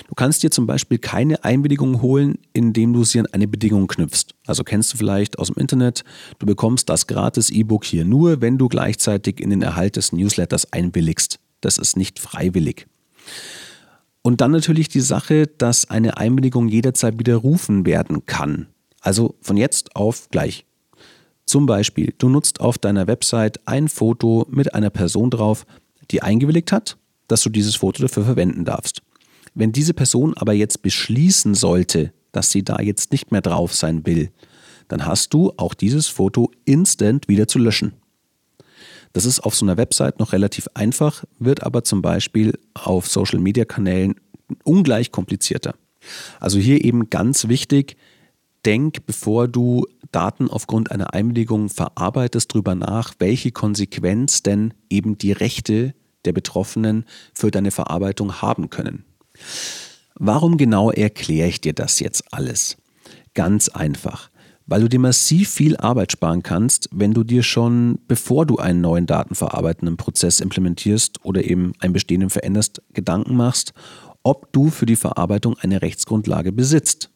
Du 0.07 0.15
kannst 0.15 0.45
dir 0.45 0.53
zum 0.53 0.65
Beispiel 0.65 0.99
keine 0.99 1.43
Einwilligung 1.43 2.01
holen, 2.01 2.39
indem 2.53 2.93
du 2.93 3.03
sie 3.03 3.19
an 3.19 3.27
eine 3.27 3.49
Bedingung 3.49 3.89
knüpfst. 3.89 4.37
Also 4.47 4.63
kennst 4.63 4.93
du 4.93 4.97
vielleicht 4.97 5.41
aus 5.41 5.49
dem 5.49 5.57
Internet, 5.57 6.05
du 6.39 6.47
bekommst 6.47 6.89
das 6.89 7.09
gratis 7.09 7.51
E-Book 7.51 7.85
hier 7.85 8.05
nur, 8.05 8.41
wenn 8.41 8.57
du 8.57 8.69
gleichzeitig 8.69 9.41
in 9.41 9.51
den 9.51 9.63
Erhalt 9.63 9.97
des 9.97 10.13
Newsletters 10.13 10.73
einwilligst. 10.73 11.41
Das 11.61 11.77
ist 11.77 11.97
nicht 11.97 12.21
freiwillig. 12.21 12.87
Und 14.23 14.41
dann 14.41 14.53
natürlich 14.53 14.89
die 14.89 15.01
Sache, 15.01 15.49
dass 15.49 15.91
eine 15.91 16.19
Einwilligung 16.19 16.69
jederzeit 16.69 17.19
widerrufen 17.19 17.85
werden 17.85 18.27
kann. 18.27 18.69
Also 19.01 19.35
von 19.41 19.57
jetzt 19.57 19.97
auf 19.97 20.29
gleich. 20.31 20.65
Zum 21.47 21.67
Beispiel, 21.67 22.15
du 22.19 22.29
nutzt 22.29 22.61
auf 22.61 22.79
deiner 22.79 23.07
Website 23.07 23.67
ein 23.67 23.89
Foto 23.89 24.47
mit 24.51 24.75
einer 24.75 24.91
Person 24.91 25.31
drauf, 25.31 25.67
die 26.11 26.23
eingewilligt 26.23 26.73
hat, 26.73 26.97
dass 27.29 27.43
du 27.43 27.51
dieses 27.51 27.77
Foto 27.77 28.03
dafür 28.03 28.25
verwenden 28.25 28.65
darfst. 28.65 29.03
Wenn 29.55 29.73
diese 29.73 29.95
Person 29.95 30.35
aber 30.37 30.53
jetzt 30.53 30.83
beschließen 30.83 31.55
sollte, 31.55 32.13
dass 32.33 32.51
sie 32.51 32.65
da 32.65 32.81
jetzt 32.81 33.13
nicht 33.13 33.31
mehr 33.31 33.43
drauf 33.43 33.75
sein 33.75 34.05
will, 34.05 34.31
dann 34.89 35.07
hast 35.07 35.33
du 35.33 35.53
auch 35.57 35.75
dieses 35.75 36.09
Foto 36.09 36.51
instant 36.65 37.29
wieder 37.29 37.47
zu 37.47 37.59
löschen. 37.59 37.93
Das 39.13 39.25
ist 39.25 39.41
auf 39.41 39.55
so 39.55 39.65
einer 39.65 39.77
Website 39.77 40.19
noch 40.19 40.33
relativ 40.33 40.69
einfach, 40.75 41.25
wird 41.39 41.63
aber 41.63 41.85
zum 41.85 42.03
Beispiel 42.03 42.59
auf 42.75 43.07
Social-Media-Kanälen 43.09 44.17
ungleich 44.65 45.13
komplizierter. 45.13 45.75
Also 46.41 46.59
hier 46.59 46.85
eben 46.85 47.09
ganz 47.11 47.49
wichtig, 47.49 47.97
denk, 48.65 49.07
bevor 49.07 49.49
du 49.49 49.87
Daten 50.13 50.49
aufgrund 50.49 50.91
einer 50.91 51.15
Einwilligung 51.15 51.69
verarbeitest, 51.69 52.53
drüber 52.53 52.75
nach, 52.75 53.15
welche 53.19 53.51
Konsequenz 53.51 54.43
denn 54.43 54.75
eben 54.91 55.19
die 55.19 55.33
Rechte 55.33 55.95
der 56.25 56.33
Betroffenen 56.33 57.05
für 57.33 57.51
deine 57.51 57.71
Verarbeitung 57.71 58.41
haben 58.41 58.71
können. 58.71 59.05
Warum 60.15 60.57
genau 60.57 60.91
erkläre 60.91 61.49
ich 61.49 61.61
dir 61.61 61.73
das 61.73 62.01
jetzt 62.01 62.33
alles? 62.33 62.77
Ganz 63.35 63.69
einfach 63.69 64.31
weil 64.67 64.81
du 64.81 64.89
dir 64.89 64.99
massiv 64.99 65.51
viel 65.51 65.77
Arbeit 65.77 66.13
sparen 66.13 66.43
kannst, 66.43 66.89
wenn 66.93 67.13
du 67.13 67.23
dir 67.25 67.43
schon, 67.43 67.99
bevor 68.09 68.47
du 68.47 68.57
einen 68.57 68.81
neuen 68.81 69.07
datenverarbeitenden 69.07 69.97
Prozess 69.97 70.41
implementierst 70.41 71.25
oder 71.25 71.45
eben 71.45 71.73
einen 71.81 71.93
bestehenden 71.93 72.31
veränderst, 72.31 72.83
Gedanken 72.93 73.37
machst, 73.37 73.75
ob 74.23 74.53
du 74.53 74.71
für 74.71 74.87
die 74.87 74.97
Verarbeitung 74.97 75.59
eine 75.59 75.83
Rechtsgrundlage 75.83 76.53
besitzt. 76.53 77.11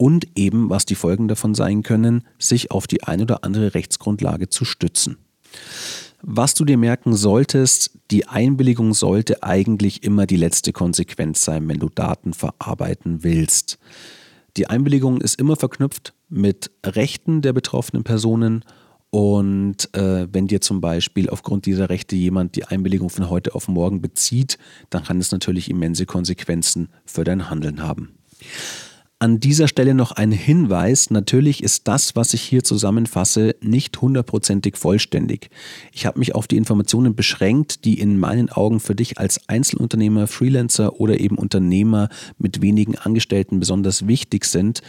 Und 0.00 0.28
eben, 0.34 0.70
was 0.70 0.86
die 0.86 0.94
Folgen 0.94 1.28
davon 1.28 1.54
sein 1.54 1.82
können, 1.82 2.24
sich 2.38 2.70
auf 2.70 2.86
die 2.86 3.02
ein 3.02 3.20
oder 3.20 3.44
andere 3.44 3.74
Rechtsgrundlage 3.74 4.48
zu 4.48 4.64
stützen. 4.64 5.18
Was 6.22 6.54
du 6.54 6.64
dir 6.64 6.78
merken 6.78 7.14
solltest, 7.14 7.98
die 8.10 8.26
Einwilligung 8.26 8.94
sollte 8.94 9.42
eigentlich 9.42 10.02
immer 10.02 10.24
die 10.24 10.38
letzte 10.38 10.72
Konsequenz 10.72 11.44
sein, 11.44 11.68
wenn 11.68 11.80
du 11.80 11.90
Daten 11.90 12.32
verarbeiten 12.32 13.24
willst. 13.24 13.78
Die 14.56 14.68
Einwilligung 14.68 15.20
ist 15.20 15.38
immer 15.38 15.56
verknüpft 15.56 16.14
mit 16.30 16.70
Rechten 16.82 17.42
der 17.42 17.52
betroffenen 17.52 18.02
Personen 18.02 18.64
und 19.10 19.94
äh, 19.94 20.28
wenn 20.32 20.46
dir 20.46 20.62
zum 20.62 20.80
Beispiel 20.80 21.28
aufgrund 21.28 21.66
dieser 21.66 21.90
Rechte 21.90 22.16
jemand 22.16 22.56
die 22.56 22.64
Einwilligung 22.64 23.10
von 23.10 23.28
heute 23.28 23.54
auf 23.54 23.68
morgen 23.68 24.00
bezieht, 24.00 24.56
dann 24.88 25.04
kann 25.04 25.18
es 25.18 25.30
natürlich 25.30 25.68
immense 25.68 26.06
Konsequenzen 26.06 26.88
für 27.04 27.24
dein 27.24 27.50
Handeln 27.50 27.82
haben. 27.82 28.14
An 29.22 29.38
dieser 29.38 29.68
Stelle 29.68 29.92
noch 29.92 30.12
ein 30.12 30.32
Hinweis. 30.32 31.10
Natürlich 31.10 31.62
ist 31.62 31.86
das, 31.86 32.16
was 32.16 32.32
ich 32.32 32.40
hier 32.40 32.64
zusammenfasse, 32.64 33.54
nicht 33.60 34.00
hundertprozentig 34.00 34.78
vollständig. 34.78 35.50
Ich 35.92 36.06
habe 36.06 36.18
mich 36.18 36.34
auf 36.34 36.46
die 36.46 36.56
Informationen 36.56 37.14
beschränkt, 37.14 37.84
die 37.84 38.00
in 38.00 38.18
meinen 38.18 38.48
Augen 38.48 38.80
für 38.80 38.94
dich 38.94 39.18
als 39.18 39.46
Einzelunternehmer, 39.46 40.26
Freelancer 40.26 41.00
oder 41.00 41.20
eben 41.20 41.36
Unternehmer 41.36 42.08
mit 42.38 42.62
wenigen 42.62 42.96
Angestellten 42.96 43.60
besonders 43.60 44.06
wichtig 44.06 44.46
sind, 44.46 44.80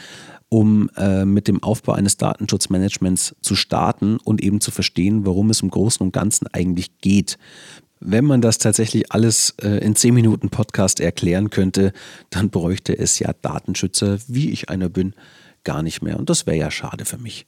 um 0.47 0.89
äh, 0.95 1.25
mit 1.25 1.49
dem 1.49 1.61
Aufbau 1.61 1.91
eines 1.91 2.15
Datenschutzmanagements 2.15 3.35
zu 3.41 3.55
starten 3.55 4.15
und 4.23 4.41
eben 4.41 4.61
zu 4.61 4.71
verstehen, 4.71 5.25
worum 5.25 5.49
es 5.49 5.61
im 5.61 5.69
Großen 5.69 6.05
und 6.05 6.13
Ganzen 6.13 6.47
eigentlich 6.47 6.99
geht. 6.99 7.37
Wenn 8.03 8.25
man 8.25 8.41
das 8.41 8.57
tatsächlich 8.57 9.11
alles 9.11 9.53
äh, 9.61 9.77
in 9.77 9.95
10 9.95 10.15
Minuten 10.15 10.49
Podcast 10.49 10.99
erklären 10.99 11.51
könnte, 11.51 11.93
dann 12.31 12.49
bräuchte 12.49 12.97
es 12.97 13.19
ja 13.19 13.31
Datenschützer, 13.43 14.17
wie 14.27 14.49
ich 14.49 14.69
einer 14.69 14.89
bin, 14.89 15.13
gar 15.63 15.83
nicht 15.83 16.01
mehr. 16.01 16.17
Und 16.17 16.31
das 16.31 16.47
wäre 16.47 16.57
ja 16.57 16.71
schade 16.71 17.05
für 17.05 17.19
mich. 17.19 17.45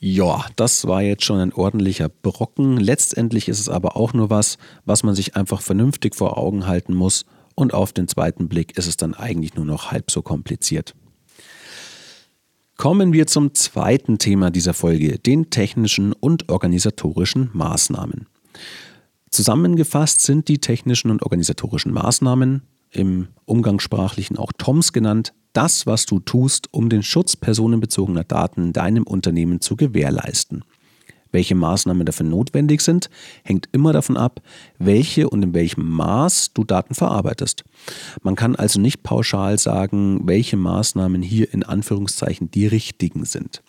Ja, 0.00 0.44
das 0.56 0.88
war 0.88 1.02
jetzt 1.02 1.24
schon 1.24 1.38
ein 1.38 1.52
ordentlicher 1.52 2.08
Brocken. 2.08 2.78
Letztendlich 2.78 3.48
ist 3.48 3.60
es 3.60 3.68
aber 3.68 3.96
auch 3.96 4.12
nur 4.12 4.28
was, 4.28 4.58
was 4.86 5.04
man 5.04 5.14
sich 5.14 5.36
einfach 5.36 5.62
vernünftig 5.62 6.16
vor 6.16 6.36
Augen 6.36 6.66
halten 6.66 6.94
muss. 6.94 7.24
Und 7.54 7.72
auf 7.72 7.92
den 7.92 8.08
zweiten 8.08 8.48
Blick 8.48 8.76
ist 8.76 8.88
es 8.88 8.96
dann 8.96 9.14
eigentlich 9.14 9.54
nur 9.54 9.66
noch 9.66 9.92
halb 9.92 10.10
so 10.10 10.20
kompliziert. 10.20 10.96
Kommen 12.76 13.12
wir 13.12 13.28
zum 13.28 13.54
zweiten 13.54 14.18
Thema 14.18 14.50
dieser 14.50 14.74
Folge, 14.74 15.18
den 15.18 15.50
technischen 15.50 16.12
und 16.12 16.48
organisatorischen 16.48 17.50
Maßnahmen. 17.52 18.26
Zusammengefasst 19.30 20.22
sind 20.22 20.48
die 20.48 20.58
technischen 20.58 21.10
und 21.10 21.22
organisatorischen 21.22 21.92
Maßnahmen, 21.92 22.62
im 22.92 23.28
Umgangssprachlichen 23.44 24.36
auch 24.36 24.52
TOMS 24.58 24.92
genannt, 24.92 25.32
das, 25.52 25.86
was 25.86 26.06
du 26.06 26.18
tust, 26.20 26.68
um 26.72 26.88
den 26.88 27.02
Schutz 27.02 27.36
personenbezogener 27.36 28.24
Daten 28.24 28.66
in 28.66 28.72
deinem 28.72 29.04
Unternehmen 29.04 29.60
zu 29.60 29.76
gewährleisten. 29.76 30.64
Welche 31.32 31.54
Maßnahmen 31.54 32.04
dafür 32.04 32.26
notwendig 32.26 32.80
sind, 32.80 33.08
hängt 33.44 33.68
immer 33.70 33.92
davon 33.92 34.16
ab, 34.16 34.42
welche 34.78 35.30
und 35.30 35.42
in 35.44 35.54
welchem 35.54 35.88
Maß 35.88 36.52
du 36.54 36.64
Daten 36.64 36.94
verarbeitest. 36.94 37.64
Man 38.22 38.34
kann 38.34 38.56
also 38.56 38.80
nicht 38.80 39.04
pauschal 39.04 39.56
sagen, 39.58 40.22
welche 40.26 40.56
Maßnahmen 40.56 41.22
hier 41.22 41.52
in 41.54 41.62
Anführungszeichen 41.62 42.50
die 42.50 42.66
richtigen 42.66 43.24
sind. 43.24 43.62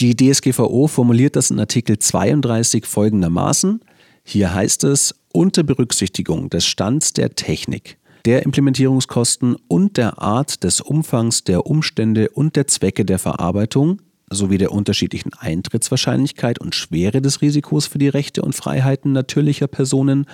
Die 0.00 0.14
DSGVO 0.14 0.88
formuliert 0.88 1.36
das 1.36 1.50
in 1.50 1.58
Artikel 1.58 1.98
32 1.98 2.84
folgendermaßen. 2.84 3.80
Hier 4.24 4.54
heißt 4.54 4.84
es, 4.84 5.14
unter 5.32 5.62
Berücksichtigung 5.62 6.48
des 6.48 6.64
Stands 6.64 7.12
der 7.12 7.34
Technik, 7.34 7.98
der 8.24 8.44
Implementierungskosten 8.44 9.56
und 9.68 9.98
der 9.98 10.20
Art 10.20 10.64
des 10.64 10.80
Umfangs 10.80 11.44
der 11.44 11.66
Umstände 11.66 12.30
und 12.30 12.56
der 12.56 12.66
Zwecke 12.66 13.04
der 13.04 13.18
Verarbeitung 13.18 14.00
sowie 14.30 14.56
der 14.58 14.72
unterschiedlichen 14.72 15.34
Eintrittswahrscheinlichkeit 15.34 16.58
und 16.58 16.74
Schwere 16.74 17.20
des 17.20 17.42
Risikos 17.42 17.86
für 17.86 17.98
die 17.98 18.08
Rechte 18.08 18.42
und 18.42 18.54
Freiheiten 18.54 19.12
natürlicher 19.12 19.66
Personen 19.66 20.26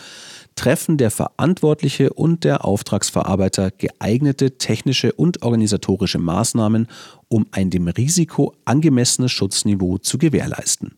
treffen 0.54 0.97
der 0.97 1.11
Verantwortliche 1.11 2.12
und 2.12 2.44
der 2.44 2.64
Auftragsverarbeiter 2.64 3.73
geeignete 3.73 4.59
technische 4.59 5.12
und 5.12 5.42
organisatorische 5.42 6.18
Maßnahmen, 6.18 6.87
um 7.28 7.47
ein 7.50 7.70
dem 7.70 7.88
Risiko 7.88 8.54
angemessenes 8.64 9.32
Schutzniveau 9.32 9.99
zu 9.99 10.16
gewährleisten. 10.18 10.97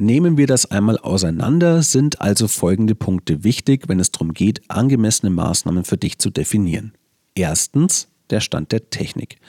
Nehmen 0.00 0.36
wir 0.36 0.46
das 0.46 0.64
einmal 0.70 0.96
auseinander, 0.96 1.82
sind 1.82 2.20
also 2.20 2.46
folgende 2.46 2.94
Punkte 2.94 3.42
wichtig, 3.42 3.88
wenn 3.88 3.98
es 3.98 4.12
darum 4.12 4.32
geht, 4.32 4.62
angemessene 4.68 5.28
Maßnahmen 5.30 5.82
für 5.82 5.96
dich 5.96 6.20
zu 6.20 6.30
definieren. 6.30 6.92
Erstens 7.34 8.06
der 8.30 8.38
Stand 8.38 8.70
der 8.70 8.90
Technik. 8.90 9.40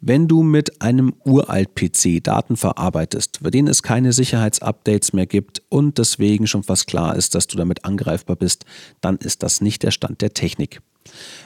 Wenn 0.00 0.28
du 0.28 0.44
mit 0.44 0.82
einem 0.82 1.14
Uralt-PC 1.24 2.22
Daten 2.22 2.56
verarbeitest, 2.56 3.40
für 3.42 3.50
den 3.50 3.66
es 3.66 3.82
keine 3.82 4.12
Sicherheitsupdates 4.12 5.14
mehr 5.14 5.26
gibt 5.26 5.62
und 5.68 5.98
deswegen 5.98 6.46
schon 6.46 6.62
fast 6.62 6.86
klar 6.86 7.16
ist, 7.16 7.34
dass 7.34 7.48
du 7.48 7.56
damit 7.56 7.84
angreifbar 7.84 8.36
bist, 8.36 8.66
dann 9.00 9.16
ist 9.16 9.42
das 9.42 9.60
nicht 9.60 9.82
der 9.82 9.90
Stand 9.90 10.20
der 10.20 10.32
Technik. 10.32 10.80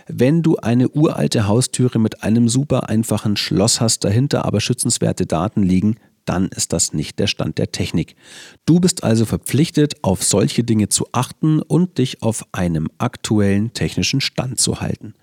Wenn 0.09 0.43
du 0.43 0.57
eine 0.57 0.91
uralte 0.91 1.47
Haustüre 1.47 1.99
mit 1.99 2.23
einem 2.23 2.51
super 2.51 2.91
einfachen 2.91 3.39
Schloss 3.39 3.81
hast, 3.81 4.05
dahinter 4.05 4.45
aber 4.45 4.61
schützenswerte 4.61 5.25
Daten 5.25 5.63
liegen, 5.63 5.97
dann 6.25 6.49
ist 6.49 6.73
das 6.73 6.93
nicht 6.93 7.19
der 7.19 7.27
Stand 7.27 7.59
der 7.59 7.73
Technik. 7.73 8.17
Du 8.67 8.81
bist 8.81 9.05
also 9.05 9.25
verpflichtet, 9.25 10.03
auf 10.03 10.23
solche 10.23 10.65
Dinge 10.65 10.89
zu 10.89 11.07
achten 11.13 11.61
und 11.61 11.99
dich 11.99 12.23
auf 12.23 12.47
einem 12.53 12.89
aktuellen 12.99 13.73
technischen 13.73 14.21
Stand 14.21 14.59
zu 14.59 14.81
halten. 14.81 15.15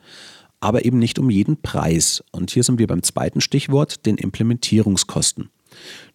Aber 0.59 0.85
eben 0.85 0.99
nicht 0.99 1.19
um 1.19 1.29
jeden 1.29 1.61
Preis. 1.61 2.23
Und 2.31 2.51
hier 2.51 2.63
sind 2.63 2.79
wir 2.79 2.87
beim 2.87 3.03
zweiten 3.03 3.41
Stichwort, 3.41 4.05
den 4.05 4.17
Implementierungskosten. 4.17 5.49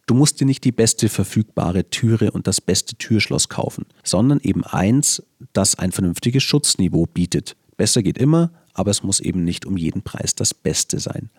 Du 0.06 0.14
musst 0.14 0.40
dir 0.40 0.44
nicht 0.44 0.64
die 0.64 0.72
beste 0.72 1.08
verfügbare 1.08 1.88
Türe 1.88 2.30
und 2.30 2.46
das 2.46 2.60
beste 2.60 2.96
Türschloss 2.96 3.48
kaufen, 3.48 3.86
sondern 4.02 4.40
eben 4.40 4.62
eins, 4.64 5.22
das 5.54 5.78
ein 5.78 5.92
vernünftiges 5.92 6.42
Schutzniveau 6.42 7.06
bietet. 7.06 7.56
Besser 7.76 8.02
geht 8.02 8.18
immer, 8.18 8.52
aber 8.74 8.90
es 8.90 9.02
muss 9.02 9.20
eben 9.20 9.44
nicht 9.44 9.64
um 9.64 9.78
jeden 9.78 10.02
Preis 10.02 10.34
das 10.34 10.52
Beste 10.52 10.98
sein. 11.00 11.30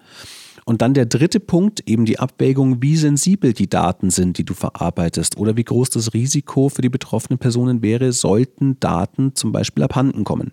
Und 0.67 0.81
dann 0.81 0.95
der 0.95 1.05
dritte 1.05 1.39
Punkt, 1.39 1.87
eben 1.87 2.05
die 2.05 2.17
Abwägung, 2.17 2.81
wie 2.81 2.97
sensibel 2.97 3.53
die 3.53 3.69
Daten 3.69 4.09
sind, 4.09 4.39
die 4.39 4.43
du 4.43 4.55
verarbeitest 4.55 5.37
oder 5.37 5.55
wie 5.55 5.63
groß 5.63 5.91
das 5.91 6.15
Risiko 6.15 6.69
für 6.69 6.81
die 6.81 6.89
betroffenen 6.89 7.37
Personen 7.37 7.83
wäre, 7.83 8.11
sollten 8.11 8.79
Daten 8.79 9.35
zum 9.35 9.51
Beispiel 9.51 9.83
abhanden 9.83 10.23
kommen. 10.23 10.51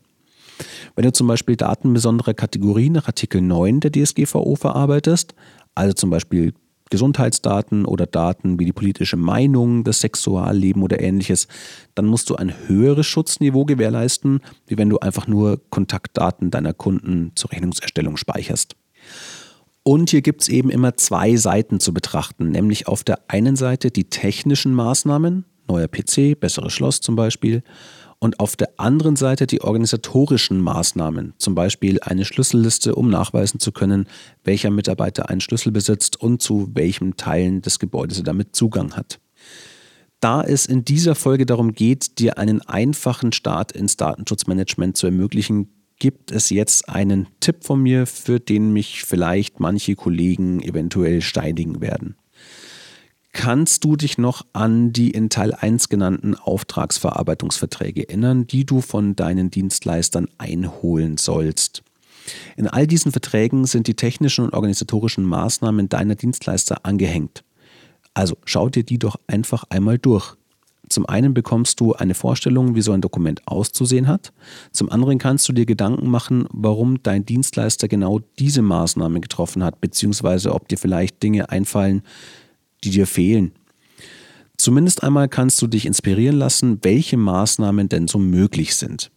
Wenn 0.94 1.06
du 1.06 1.12
zum 1.12 1.26
Beispiel 1.26 1.56
Daten 1.56 1.94
besonderer 1.94 2.34
Kategorie 2.34 2.90
nach 2.90 3.06
Artikel 3.06 3.40
9 3.40 3.80
der 3.80 3.90
DSGVO 3.90 4.54
verarbeitest, 4.54 5.34
also 5.74 5.94
zum 5.94 6.10
Beispiel 6.10 6.52
Gesundheitsdaten 6.90 7.86
oder 7.86 8.04
Daten 8.04 8.60
wie 8.60 8.66
die 8.66 8.74
politische 8.74 9.16
Meinung, 9.16 9.82
das 9.82 10.00
Sexualleben 10.00 10.82
oder 10.82 11.00
ähnliches, 11.00 11.48
dann 11.94 12.04
musst 12.04 12.28
du 12.28 12.36
ein 12.36 12.52
höheres 12.68 13.06
Schutzniveau 13.06 13.64
gewährleisten, 13.64 14.40
wie 14.66 14.76
wenn 14.76 14.90
du 14.90 14.98
einfach 14.98 15.26
nur 15.26 15.58
Kontaktdaten 15.70 16.50
deiner 16.50 16.74
Kunden 16.74 17.32
zur 17.34 17.50
Rechnungserstellung 17.50 18.18
speicherst. 18.18 18.76
Und 19.84 20.10
hier 20.10 20.22
gibt 20.22 20.42
es 20.42 20.48
eben 20.48 20.70
immer 20.70 20.96
zwei 20.96 21.36
Seiten 21.36 21.80
zu 21.80 21.92
betrachten, 21.92 22.50
nämlich 22.50 22.86
auf 22.86 23.02
der 23.02 23.18
einen 23.28 23.56
Seite 23.56 23.90
die 23.90 24.04
technischen 24.04 24.74
Maßnahmen, 24.74 25.44
neuer 25.68 25.88
PC, 25.88 26.38
besseres 26.38 26.72
Schloss 26.72 27.00
zum 27.00 27.16
Beispiel, 27.16 27.62
und 28.20 28.38
auf 28.38 28.54
der 28.54 28.68
anderen 28.76 29.16
Seite 29.16 29.48
die 29.48 29.62
organisatorischen 29.62 30.60
Maßnahmen, 30.60 31.34
zum 31.38 31.56
Beispiel 31.56 31.98
eine 32.02 32.24
Schlüsselliste, 32.24 32.94
um 32.94 33.10
nachweisen 33.10 33.58
zu 33.58 33.72
können, 33.72 34.06
welcher 34.44 34.70
Mitarbeiter 34.70 35.28
einen 35.28 35.40
Schlüssel 35.40 35.72
besitzt 35.72 36.20
und 36.20 36.40
zu 36.40 36.70
welchen 36.74 37.16
Teilen 37.16 37.62
des 37.62 37.80
Gebäudes 37.80 38.18
er 38.18 38.24
damit 38.24 38.54
Zugang 38.54 38.94
hat. 38.94 39.18
Da 40.20 40.40
es 40.44 40.66
in 40.66 40.84
dieser 40.84 41.16
Folge 41.16 41.46
darum 41.46 41.72
geht, 41.72 42.20
dir 42.20 42.38
einen 42.38 42.60
einfachen 42.62 43.32
Start 43.32 43.72
ins 43.72 43.96
Datenschutzmanagement 43.96 44.96
zu 44.96 45.06
ermöglichen, 45.06 45.81
gibt 46.02 46.32
es 46.32 46.50
jetzt 46.50 46.88
einen 46.88 47.28
Tipp 47.38 47.62
von 47.62 47.80
mir, 47.80 48.08
für 48.08 48.40
den 48.40 48.72
mich 48.72 49.04
vielleicht 49.04 49.60
manche 49.60 49.94
Kollegen 49.94 50.60
eventuell 50.60 51.20
steinigen 51.20 51.80
werden. 51.80 52.16
Kannst 53.30 53.84
du 53.84 53.94
dich 53.94 54.18
noch 54.18 54.44
an 54.52 54.92
die 54.92 55.12
in 55.12 55.30
Teil 55.30 55.54
1 55.54 55.90
genannten 55.90 56.34
Auftragsverarbeitungsverträge 56.34 58.08
erinnern, 58.08 58.48
die 58.48 58.66
du 58.66 58.80
von 58.80 59.14
deinen 59.14 59.52
Dienstleistern 59.52 60.26
einholen 60.38 61.18
sollst? 61.18 61.84
In 62.56 62.66
all 62.66 62.88
diesen 62.88 63.12
Verträgen 63.12 63.64
sind 63.66 63.86
die 63.86 63.94
technischen 63.94 64.46
und 64.46 64.54
organisatorischen 64.54 65.24
Maßnahmen 65.24 65.88
deiner 65.88 66.16
Dienstleister 66.16 66.84
angehängt. 66.84 67.44
Also 68.12 68.36
schau 68.44 68.68
dir 68.68 68.82
die 68.82 68.98
doch 68.98 69.20
einfach 69.28 69.62
einmal 69.70 69.98
durch. 69.98 70.34
Zum 70.92 71.06
einen 71.06 71.32
bekommst 71.32 71.80
du 71.80 71.94
eine 71.94 72.14
Vorstellung, 72.14 72.74
wie 72.74 72.82
so 72.82 72.92
ein 72.92 73.00
Dokument 73.00 73.40
auszusehen 73.46 74.08
hat. 74.08 74.32
Zum 74.72 74.90
anderen 74.90 75.18
kannst 75.18 75.48
du 75.48 75.52
dir 75.52 75.64
Gedanken 75.64 76.10
machen, 76.10 76.46
warum 76.50 77.02
dein 77.02 77.24
Dienstleister 77.24 77.88
genau 77.88 78.20
diese 78.38 78.60
Maßnahme 78.60 79.20
getroffen 79.20 79.64
hat, 79.64 79.80
beziehungsweise 79.80 80.54
ob 80.54 80.68
dir 80.68 80.76
vielleicht 80.76 81.22
Dinge 81.22 81.48
einfallen, 81.48 82.02
die 82.84 82.90
dir 82.90 83.06
fehlen. 83.06 83.52
Zumindest 84.58 85.02
einmal 85.02 85.28
kannst 85.28 85.60
du 85.62 85.66
dich 85.66 85.86
inspirieren 85.86 86.36
lassen, 86.36 86.78
welche 86.82 87.16
Maßnahmen 87.16 87.88
denn 87.88 88.06
so 88.06 88.18
möglich 88.18 88.76
sind. 88.76 89.10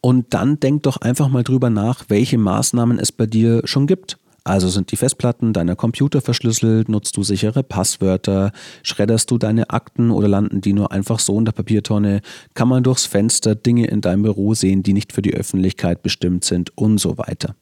Und 0.00 0.32
dann 0.32 0.60
denk 0.60 0.84
doch 0.84 0.98
einfach 0.98 1.28
mal 1.28 1.42
drüber 1.42 1.70
nach, 1.70 2.04
welche 2.08 2.38
Maßnahmen 2.38 2.98
es 2.98 3.10
bei 3.10 3.26
dir 3.26 3.62
schon 3.64 3.88
gibt. 3.88 4.16
Also 4.48 4.68
sind 4.68 4.90
die 4.92 4.96
Festplatten 4.96 5.52
deiner 5.52 5.76
Computer 5.76 6.22
verschlüsselt, 6.22 6.88
nutzt 6.88 7.18
du 7.18 7.22
sichere 7.22 7.62
Passwörter, 7.62 8.52
schredderst 8.82 9.30
du 9.30 9.36
deine 9.36 9.68
Akten 9.68 10.10
oder 10.10 10.26
landen 10.26 10.62
die 10.62 10.72
nur 10.72 10.90
einfach 10.90 11.18
so 11.18 11.38
in 11.38 11.44
der 11.44 11.52
Papiertonne, 11.52 12.22
kann 12.54 12.66
man 12.66 12.82
durchs 12.82 13.04
Fenster 13.04 13.54
Dinge 13.54 13.88
in 13.88 14.00
deinem 14.00 14.22
Büro 14.22 14.54
sehen, 14.54 14.82
die 14.82 14.94
nicht 14.94 15.12
für 15.12 15.20
die 15.20 15.34
Öffentlichkeit 15.34 16.02
bestimmt 16.02 16.44
sind 16.44 16.72
und 16.78 16.96
so 16.96 17.18
weiter. 17.18 17.56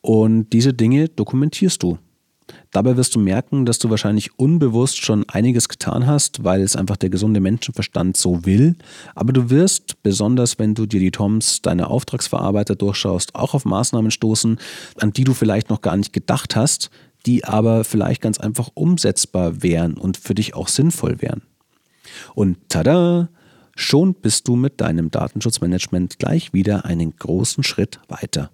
Und 0.00 0.50
diese 0.52 0.72
Dinge 0.72 1.08
dokumentierst 1.08 1.82
du. 1.82 1.98
Dabei 2.72 2.96
wirst 2.96 3.16
du 3.16 3.18
merken, 3.18 3.66
dass 3.66 3.80
du 3.80 3.90
wahrscheinlich 3.90 4.38
unbewusst 4.38 5.02
schon 5.04 5.28
einiges 5.28 5.68
getan 5.68 6.06
hast, 6.06 6.44
weil 6.44 6.60
es 6.60 6.76
einfach 6.76 6.96
der 6.96 7.10
gesunde 7.10 7.40
Menschenverstand 7.40 8.16
so 8.16 8.44
will. 8.46 8.76
Aber 9.14 9.32
du 9.32 9.50
wirst, 9.50 10.02
besonders 10.02 10.58
wenn 10.58 10.74
du 10.74 10.86
dir 10.86 11.00
die 11.00 11.10
Toms 11.10 11.62
deiner 11.62 11.90
Auftragsverarbeiter 11.90 12.76
durchschaust, 12.76 13.34
auch 13.34 13.54
auf 13.54 13.64
Maßnahmen 13.64 14.12
stoßen, 14.12 14.58
an 14.98 15.12
die 15.12 15.24
du 15.24 15.34
vielleicht 15.34 15.68
noch 15.68 15.80
gar 15.80 15.96
nicht 15.96 16.12
gedacht 16.12 16.54
hast, 16.54 16.90
die 17.26 17.44
aber 17.44 17.82
vielleicht 17.84 18.22
ganz 18.22 18.38
einfach 18.38 18.70
umsetzbar 18.74 19.62
wären 19.62 19.94
und 19.94 20.16
für 20.16 20.34
dich 20.34 20.54
auch 20.54 20.68
sinnvoll 20.68 21.20
wären. 21.20 21.42
Und 22.34 22.56
tada! 22.68 23.28
Schon 23.76 24.14
bist 24.14 24.46
du 24.46 24.56
mit 24.56 24.80
deinem 24.82 25.10
Datenschutzmanagement 25.10 26.18
gleich 26.18 26.52
wieder 26.52 26.84
einen 26.84 27.16
großen 27.16 27.64
Schritt 27.64 28.00
weiter. 28.08 28.50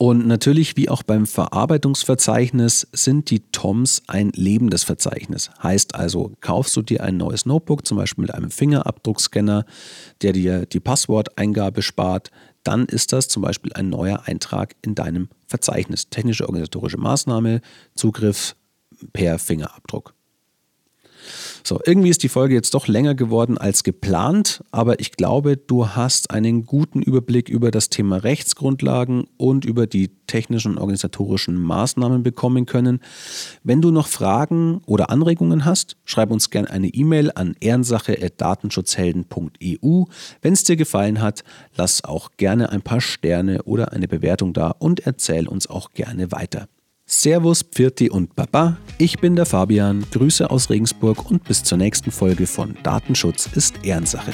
Und 0.00 0.28
natürlich, 0.28 0.76
wie 0.76 0.88
auch 0.88 1.02
beim 1.02 1.26
Verarbeitungsverzeichnis, 1.26 2.86
sind 2.92 3.30
die 3.30 3.40
TOMs 3.50 4.02
ein 4.06 4.30
lebendes 4.32 4.84
Verzeichnis. 4.84 5.50
Heißt 5.60 5.96
also, 5.96 6.32
kaufst 6.40 6.76
du 6.76 6.82
dir 6.82 7.02
ein 7.02 7.16
neues 7.16 7.46
Notebook, 7.46 7.84
zum 7.84 7.96
Beispiel 7.96 8.22
mit 8.22 8.32
einem 8.32 8.52
Fingerabdruckscanner, 8.52 9.66
der 10.22 10.32
dir 10.32 10.66
die 10.66 10.78
Passworteingabe 10.78 11.82
spart, 11.82 12.30
dann 12.62 12.86
ist 12.86 13.12
das 13.12 13.26
zum 13.26 13.42
Beispiel 13.42 13.72
ein 13.72 13.88
neuer 13.88 14.22
Eintrag 14.26 14.76
in 14.82 14.94
deinem 14.94 15.30
Verzeichnis. 15.48 16.08
Technische 16.10 16.46
organisatorische 16.46 16.98
Maßnahme, 16.98 17.60
Zugriff 17.96 18.54
per 19.12 19.40
Fingerabdruck. 19.40 20.14
So, 21.64 21.80
irgendwie 21.84 22.10
ist 22.10 22.22
die 22.22 22.28
Folge 22.28 22.54
jetzt 22.54 22.74
doch 22.74 22.86
länger 22.88 23.14
geworden 23.14 23.56
als 23.58 23.84
geplant, 23.84 24.62
aber 24.70 25.00
ich 25.00 25.12
glaube, 25.12 25.56
du 25.56 25.88
hast 25.88 26.30
einen 26.30 26.66
guten 26.66 27.00
Überblick 27.02 27.48
über 27.48 27.70
das 27.70 27.88
Thema 27.90 28.16
Rechtsgrundlagen 28.16 29.28
und 29.36 29.64
über 29.64 29.86
die 29.86 30.10
technischen 30.26 30.72
und 30.72 30.78
organisatorischen 30.78 31.54
Maßnahmen 31.56 32.22
bekommen 32.22 32.66
können. 32.66 33.00
Wenn 33.64 33.80
du 33.82 33.90
noch 33.90 34.06
Fragen 34.06 34.82
oder 34.86 35.10
Anregungen 35.10 35.64
hast, 35.64 35.96
schreib 36.04 36.30
uns 36.30 36.50
gerne 36.50 36.70
eine 36.70 36.86
E-Mail 36.88 37.32
an 37.34 37.56
ehrensache.datenschutzhelden.eu. 37.58 40.04
Wenn 40.42 40.52
es 40.52 40.62
dir 40.64 40.76
gefallen 40.76 41.20
hat, 41.20 41.42
lass 41.76 42.04
auch 42.04 42.30
gerne 42.36 42.70
ein 42.70 42.82
paar 42.82 43.00
Sterne 43.00 43.64
oder 43.64 43.92
eine 43.92 44.06
Bewertung 44.06 44.52
da 44.52 44.70
und 44.70 45.00
erzähl 45.00 45.48
uns 45.48 45.66
auch 45.66 45.90
gerne 45.92 46.30
weiter. 46.30 46.68
Servus, 47.10 47.62
Pfirti 47.62 48.10
und 48.10 48.36
Baba. 48.36 48.76
Ich 48.98 49.18
bin 49.18 49.34
der 49.34 49.46
Fabian, 49.46 50.04
Grüße 50.12 50.50
aus 50.50 50.68
Regensburg 50.68 51.30
und 51.30 51.42
bis 51.42 51.62
zur 51.62 51.78
nächsten 51.78 52.10
Folge 52.10 52.46
von 52.46 52.76
Datenschutz 52.82 53.48
ist 53.54 53.82
Ehrensache. 53.82 54.32